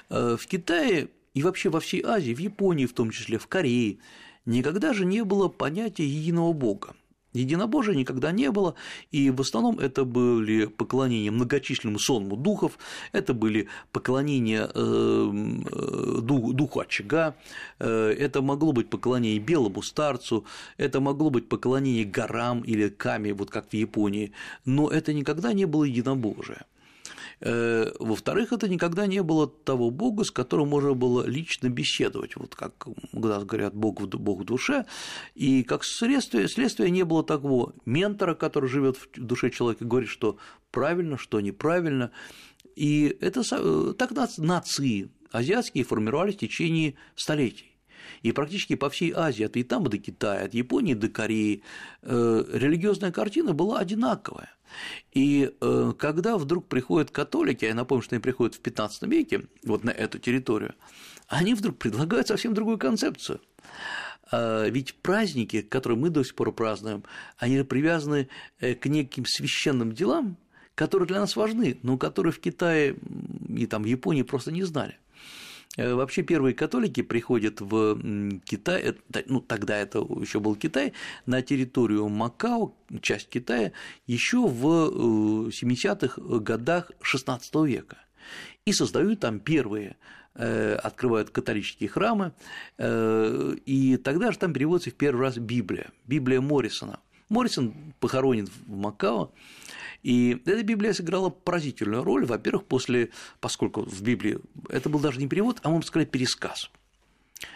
[0.10, 3.98] Э, в Китае и вообще во всей Азии, в Японии в том числе, в Корее,
[4.46, 6.96] никогда же не было понятия единого бога.
[7.34, 8.76] Единобожия никогда не было,
[9.12, 12.78] и в основном это были поклонения многочисленному сонму духов,
[13.14, 17.36] это были поклонения эм, э, духу очага,
[17.80, 20.46] э, это могло быть поклонение белому старцу,
[20.78, 24.34] это могло быть поклонение горам или каме, вот как в Японии,
[24.66, 26.66] но это никогда не было единобожие.
[27.44, 32.54] Э, во-вторых, это никогда не было того Бога, с которым можно было лично беседовать, вот
[32.56, 34.86] как говорят Бог в, Бог в душе,
[35.34, 40.38] и как следствие, следствие не было такого ментора, который живет в душе человека, говорит, что
[40.70, 42.12] правильно, что неправильно,
[42.76, 47.71] и это э, так нации азиатские формировались в течение столетий.
[48.24, 51.64] И практически по всей Азии, от Вьетнама до Китая, от Японии до Кореи,
[52.04, 54.54] э, религиозная картина была одинаковая.
[55.12, 59.84] И э, когда вдруг приходят католики, я напомню, что они приходят в 15 веке вот
[59.84, 60.76] на эту территорию,
[61.28, 63.42] они вдруг предлагают совсем другую концепцию.
[64.32, 67.04] А, ведь праздники, которые мы до сих пор празднуем,
[67.38, 68.30] они привязаны
[68.60, 70.38] э, к неким священным делам,
[70.76, 72.96] которые для нас важны, но которые в Китае
[73.50, 74.98] и там в Японии просто не знали.
[75.78, 77.98] Э, вообще первые католики приходят в
[78.44, 80.94] Китай, э, ну тогда это еще был Китай,
[81.26, 83.72] на территорию Макао, часть Китая,
[84.06, 87.98] еще в 70-х э, годах XVI века
[88.66, 89.96] и создают там первые
[90.34, 92.32] открывают католические храмы,
[92.80, 97.02] и тогда же там переводится в первый раз Библия, Библия Моррисона.
[97.32, 99.32] Моррисон похоронен в Макао,
[100.04, 105.30] и эта Библия сыграла поразительную роль, во-первых, после, поскольку в Библии это был даже не
[105.30, 106.70] перевод, а, можно сказать, пересказ.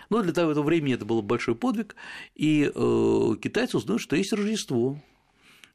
[0.09, 1.97] Но для того времени это был большой подвиг,
[2.35, 5.01] и э, китайцы узнают, что есть Рождество,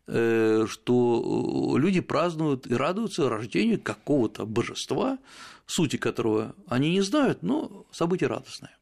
[0.07, 5.19] э, что люди празднуют и радуются рождению какого-то божества,
[5.67, 8.79] сути которого они не знают, но событие радостное.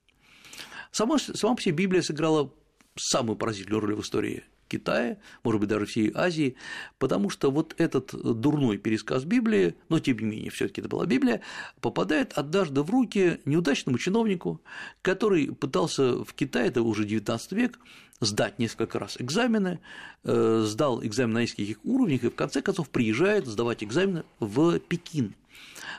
[0.92, 2.52] Сама, сама по себе Библия сыграла
[2.96, 6.56] самую поразительную роль в истории Китая, может быть, даже всей Азии,
[6.98, 11.06] потому что вот этот дурной пересказ Библии, но тем не менее, все таки это была
[11.06, 11.40] Библия,
[11.80, 14.60] попадает однажды в руки неудачному чиновнику,
[15.02, 17.78] который пытался в Китае, это уже 19 век,
[18.20, 19.80] сдать несколько раз экзамены,
[20.24, 25.34] э, сдал экзамен на нескольких уровнях и в конце концов приезжает сдавать экзамен в Пекин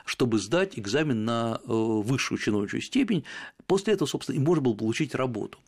[0.04, 3.24] чтобы сдать экзамен на э, высшую чиновничью степень.
[3.66, 5.58] После этого, собственно, и можно было получить работу.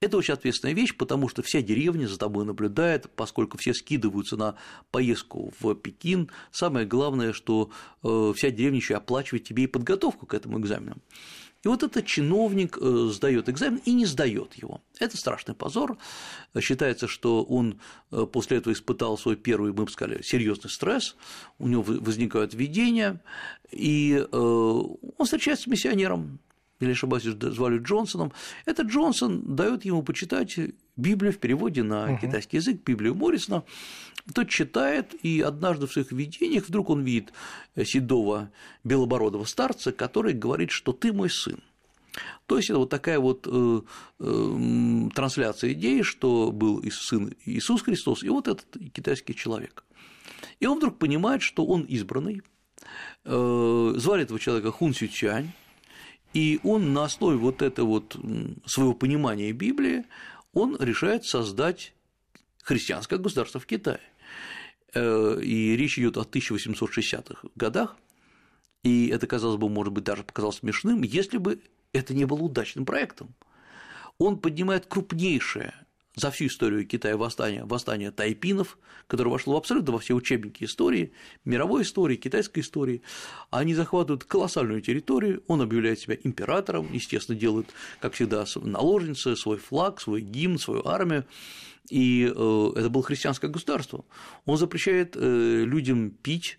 [0.00, 4.54] Это очень ответственная вещь, потому что вся деревня за тобой наблюдает, поскольку все скидываются на
[4.92, 6.30] поездку в Пекин.
[6.52, 7.70] Самое главное, что
[8.04, 10.98] э, вся деревня еще оплачивает тебе и подготовку к этому экзамену.
[11.64, 14.80] И вот этот чиновник э, сдает экзамен и не сдает его.
[15.00, 15.98] Это страшный позор.
[16.60, 17.80] Считается, что он
[18.12, 21.16] э, после этого испытал свой первый, мы бы сказали, серьезный стресс,
[21.58, 23.20] у него возникают видения,
[23.72, 26.38] и он встречается с миссионером,
[26.80, 28.32] или ошибаюсь, звали Джонсоном.
[28.64, 30.58] Этот Джонсон дает ему почитать
[30.96, 33.64] Библию в переводе на uh китайский язык, Библию Моррисона.
[34.34, 37.32] Тот читает, и однажды в своих видениях вдруг он видит
[37.84, 38.50] седого
[38.84, 41.60] белобородого старца, который говорит, что ты мой сын.
[42.46, 43.80] То есть это вот такая вот э,
[44.20, 49.84] э, трансляция идеи, что был сын Иисус Христос и вот этот китайский человек.
[50.60, 52.42] И он вдруг понимает, что он избранный,
[53.24, 55.52] э, звали этого человека Хун Сючань,
[56.34, 58.16] и он на основе вот этого вот
[58.66, 60.04] своего понимания Библии,
[60.52, 61.94] он решает создать
[62.62, 64.00] христианское государство в Китае.
[64.94, 67.96] Э, и речь идет о 1860-х годах,
[68.82, 71.60] и это, казалось бы, может быть, даже показалось смешным, если бы
[71.92, 73.34] это не было удачным проектом.
[74.18, 75.74] Он поднимает крупнейшее
[76.18, 81.12] за всю историю Китая восстание, восстание тайпинов, которое вошло абсолютно во все учебники истории,
[81.44, 83.02] мировой истории, китайской истории.
[83.50, 87.68] Они захватывают колоссальную территорию, он объявляет себя императором, естественно, делает,
[88.00, 91.24] как всегда, наложницы, свой флаг, свой гимн, свою армию,
[91.88, 94.04] и э, это было христианское государство.
[94.44, 96.58] Он запрещает э, людям пить,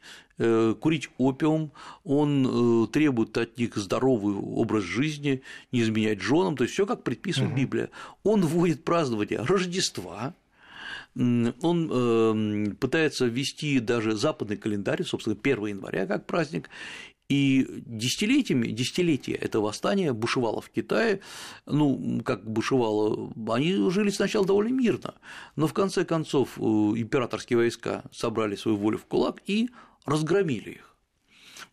[0.80, 1.71] курить опиум,
[2.04, 7.52] он требует от них здоровый образ жизни, не изменять женам, то есть все как предписывает
[7.52, 7.60] угу.
[7.60, 7.89] Библия.
[8.23, 10.34] Он вводит празднование Рождества,
[11.15, 16.69] он пытается ввести даже западный календарь, собственно, 1 января как праздник,
[17.30, 21.19] и десятилетиями, десятилетия это восстание бушевало в Китае,
[21.67, 25.13] ну, как бушевало, они жили сначала довольно мирно,
[25.56, 29.69] но в конце концов э, императорские войска собрали свою волю в кулак и
[30.05, 30.95] разгромили их.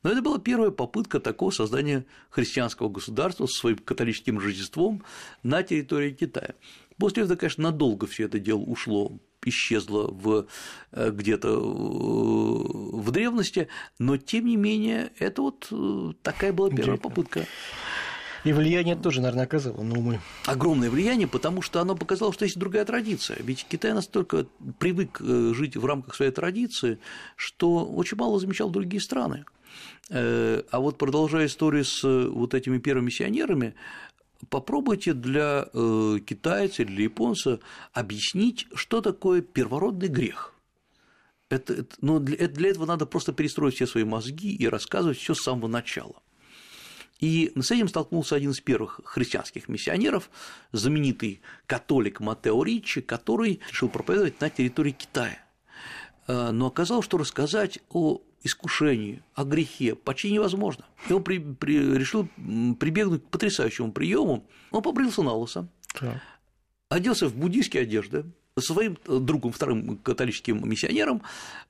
[0.02, 5.02] Но это была первая попытка такого создания христианского государства со своим католическим Рождеством
[5.42, 6.54] на территории Китая.
[6.98, 10.46] После этого, конечно, надолго все это дело ушло исчезла в,
[10.92, 16.98] э, где-то э, в древности, но тем не менее это вот э, такая была первая
[16.98, 17.46] попытка.
[18.46, 20.20] И влияние тоже, наверное, оказало на умы.
[20.44, 23.38] Огромное влияние, потому что оно показало, что есть другая традиция.
[23.40, 24.46] Ведь Китай настолько
[24.78, 27.00] привык жить в рамках своей традиции,
[27.34, 29.44] что очень мало замечал другие страны.
[30.08, 33.74] А вот продолжая историю с вот этими первыми миссионерами,
[34.48, 37.58] попробуйте для э, китайца или для японца
[37.92, 40.54] объяснить, что такое первородный грех.
[41.48, 45.34] Это, это, но для, для этого надо просто перестроить все свои мозги и рассказывать все
[45.34, 46.22] с самого начала.
[47.20, 50.30] И с этим столкнулся один из первых христианских миссионеров,
[50.72, 55.38] знаменитый католик Матео Ричи, который решил проповедовать на территории Китая.
[56.26, 60.84] Э, но оказалось, что рассказать о искушении, о грехе почти невозможно.
[61.08, 62.28] И он при, при, решил
[62.78, 64.46] прибегнуть к потрясающему приему.
[64.70, 65.68] Он побрился на лысо,
[66.88, 68.24] оделся в буддийские одежды,
[68.58, 71.22] со своим э, другом, вторым католическим миссионером,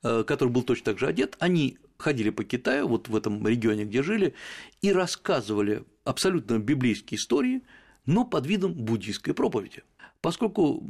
[0.03, 3.85] э, который был точно так же одет, они ходили по Китаю, вот в этом регионе,
[3.85, 4.33] где жили,
[4.81, 7.61] и рассказывали абсолютно библейские истории,
[8.05, 9.83] но под видом буддийской проповеди.
[10.21, 10.83] Поскольку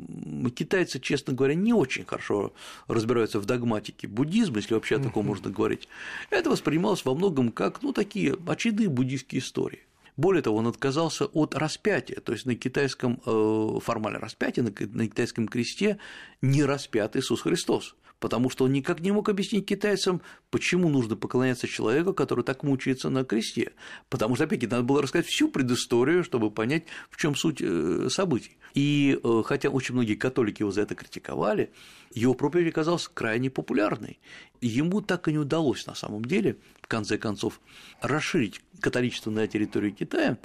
[0.56, 2.54] китайцы, честно говоря, не очень хорошо
[2.88, 5.88] разбираются в догматике буддизма, если вообще о таком можно говорить,
[6.30, 9.82] это воспринималось во многом как ну, такие очередные буддийские истории.
[10.16, 15.48] Более того, он отказался от распятия, то есть на китайском э, формале распятия, на китайском
[15.48, 16.00] кресте
[16.42, 21.68] не распят Иисус Христос потому что он никак не мог объяснить китайцам, почему нужно поклоняться
[21.68, 23.74] человеку, который так мучается на кресте.
[24.10, 28.58] Потому что, опять-таки, надо было рассказать всю предысторию, чтобы понять, в чем суть э, событий.
[28.74, 31.72] И э, хотя очень многие католики его за это критиковали,
[32.14, 34.20] его проповедь оказалась крайне популярной.
[34.62, 37.60] Ему так и не удалось на самом деле, в конце концов,
[38.02, 40.38] расширить католичество на территории Китая,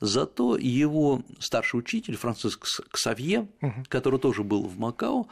[0.00, 3.48] зато его старший учитель Франциск Ксавье,
[3.88, 5.28] который тоже был в Макао,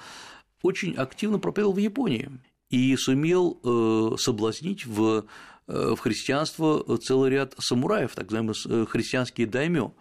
[0.65, 2.31] очень активно проповедовал в Японии
[2.71, 5.27] и сумел э, соблазнить в,
[5.69, 9.93] э, в христианство целый ряд самураев, так называемые э, христианские даймё,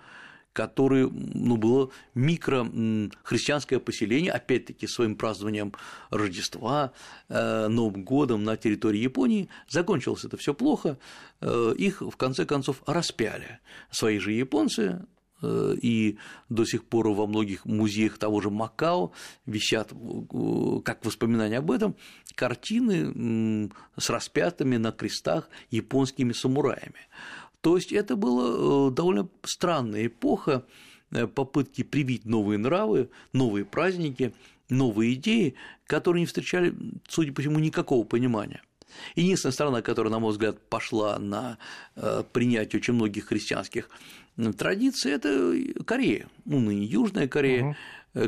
[0.53, 5.73] которые, ну, было микро-христианское поселение, опять-таки, своим празднованием
[6.11, 6.93] Рождества,
[7.27, 9.49] Новым годом на территории Японии.
[9.67, 10.99] Закончилось это все плохо,
[11.41, 13.61] их, в конце концов, распяли.
[13.89, 15.05] Свои же японцы Э,
[15.81, 16.17] и
[16.49, 19.11] до сих пор во многих музеях того же Макао
[19.45, 21.95] висят, э, как воспоминания об этом,
[22.35, 27.07] картины с распятыми на крестах японскими самураями.
[27.61, 30.65] То есть это была э, довольно странная эпоха
[31.35, 34.33] попытки привить новые нравы, новые праздники,
[34.69, 35.53] новые идеи,
[35.85, 36.73] которые не встречали,
[37.07, 38.61] судя по всему, никакого понимания.
[39.15, 41.57] Единственная страна, которая, на мой взгляд, пошла на
[41.95, 43.89] э, принятие очень многих христианских
[44.57, 45.55] традиций, это
[45.85, 47.63] Корея, ну, ныне Южная Корея.
[47.63, 47.75] Угу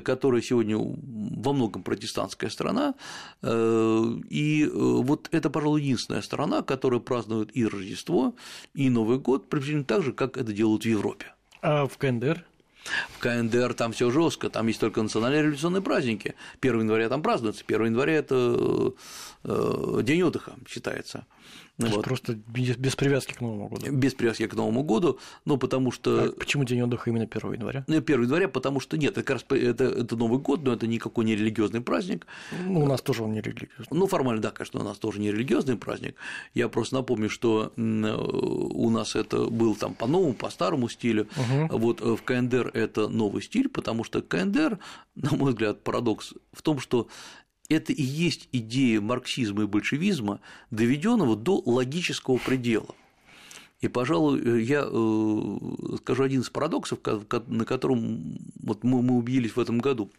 [0.03, 2.95] которая сегодня во многом протестантская страна,
[3.43, 8.33] и вот это, пожалуй, единственная страна, которая празднует и Рождество,
[8.73, 11.27] и Новый год, приблизительно так же, как это делают в Европе.
[11.61, 12.43] А в КНДР?
[13.09, 16.35] В КНДР там все жестко, там есть только национальные революционные праздники.
[16.61, 18.93] 1 января там празднуется, 1 января это
[19.43, 21.25] э, день отдыха считается.
[21.77, 22.05] Вот.
[22.05, 23.91] Просто без, без привязки к Новому году.
[23.91, 26.25] Без привязки к Новому году, ну потому что.
[26.25, 27.83] А почему день отдыха именно 1 января?
[27.87, 30.87] Ну, 1 января, потому что нет, это как раз это, это Новый год, но это
[30.87, 32.27] никакой не религиозный праздник.
[32.65, 33.87] Ну, у нас тоже он не религиозный.
[33.91, 36.15] Ну, формально, да, конечно, у нас тоже не религиозный праздник.
[36.53, 41.27] Я просто напомню, что у нас это был там по новому, по старому стилю.
[41.35, 41.77] Угу.
[41.77, 44.79] Вот в КНДР это новый стиль, потому что КНДР,
[45.15, 47.07] на мой взгляд, парадокс в том, что
[47.69, 50.39] это и есть идея марксизма и большевизма,
[50.71, 52.95] доведенного до логического предела.
[53.81, 56.99] И, пожалуй, я э, скажу один из парадоксов,
[57.47, 60.11] на котором вот мы, убедились в этом году.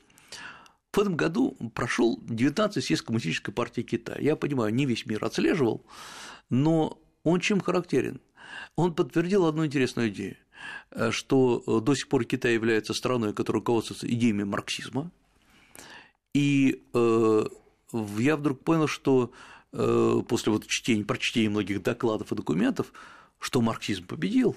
[0.93, 4.19] В этом году прошел 19-й съезд Коммунистической партии Китая.
[4.21, 5.85] Я понимаю, не весь мир отслеживал,
[6.49, 8.21] но он чем характерен?
[8.77, 10.37] Он подтвердил одну интересную идею,
[11.11, 15.11] что до сих пор Китай является страной, которая руководствуется идеями марксизма,
[16.37, 17.47] и э,
[18.18, 19.32] я вдруг понял, что
[19.72, 22.93] э, после вот чтения, прочтения многих докладов и документов,
[23.39, 24.55] что марксизм победил.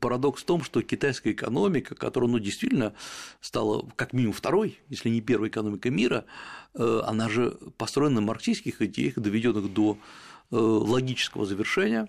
[0.00, 2.94] Парадокс в том, что китайская экономика, которая ну, действительно
[3.42, 6.24] стала как минимум второй, если не первой экономикой мира,
[6.72, 9.98] э, она же построена на марксистских идеях, доведенных до
[10.52, 12.08] логического завершения.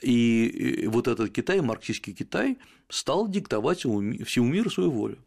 [0.00, 2.56] И вот этот Китай, марксистский Китай,
[2.88, 5.18] стал диктовать всему миру свою волю.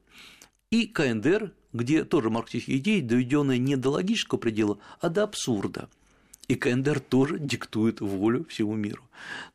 [0.71, 5.89] И КНДР, где тоже марксистские идеи, доведенные не до логического предела, а до абсурда.
[6.47, 9.03] И КНДР тоже диктует волю всему миру.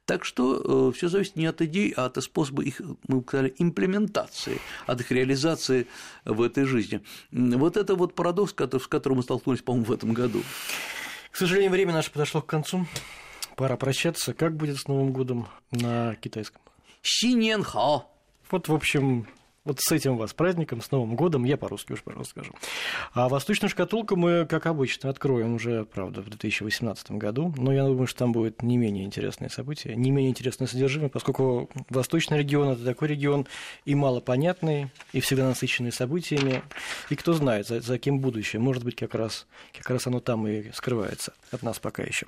[0.07, 4.59] Так что э, все зависит не от идей, а от способа их, мы сказали, имплементации,
[4.87, 5.87] от их реализации
[6.25, 7.03] в этой жизни.
[7.31, 10.43] Вот это вот парадокс, с которым мы столкнулись, по-моему, в этом году.
[11.31, 12.87] К сожалению, время наше подошло к концу.
[13.55, 14.33] Пора прощаться.
[14.33, 16.63] Как будет с Новым годом на китайском?
[17.03, 18.11] Синьенхао.
[18.51, 19.27] Вот, в общем,
[19.69, 22.53] вот с этим вас праздником, с Новым годом, я по-русски уж, пожалуйста, скажу.
[23.13, 28.07] А восточную шкатулку мы, как обычно, откроем уже, правда, в 2018 году, но я думаю,
[28.07, 32.85] что там будет не менее интересные события, не менее интересное содержимое, поскольку восточный регион– это
[32.85, 33.47] такой регион
[33.85, 36.63] и малопонятный, и всегда насыщенный событиями,
[37.11, 39.47] и кто знает, за, за кем будущее, может быть, как раз,
[39.77, 42.27] как раз оно там и скрывается от нас пока еще.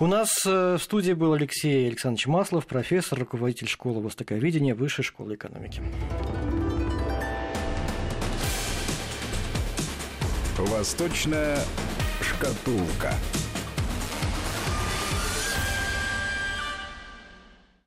[0.00, 5.36] У нас э, в студии был Алексей Александрович Маслов, профессор, руководитель школы востоковедения Высшей школы
[5.36, 5.80] экономики.
[10.58, 11.58] Восточная
[12.20, 13.12] шкатулка.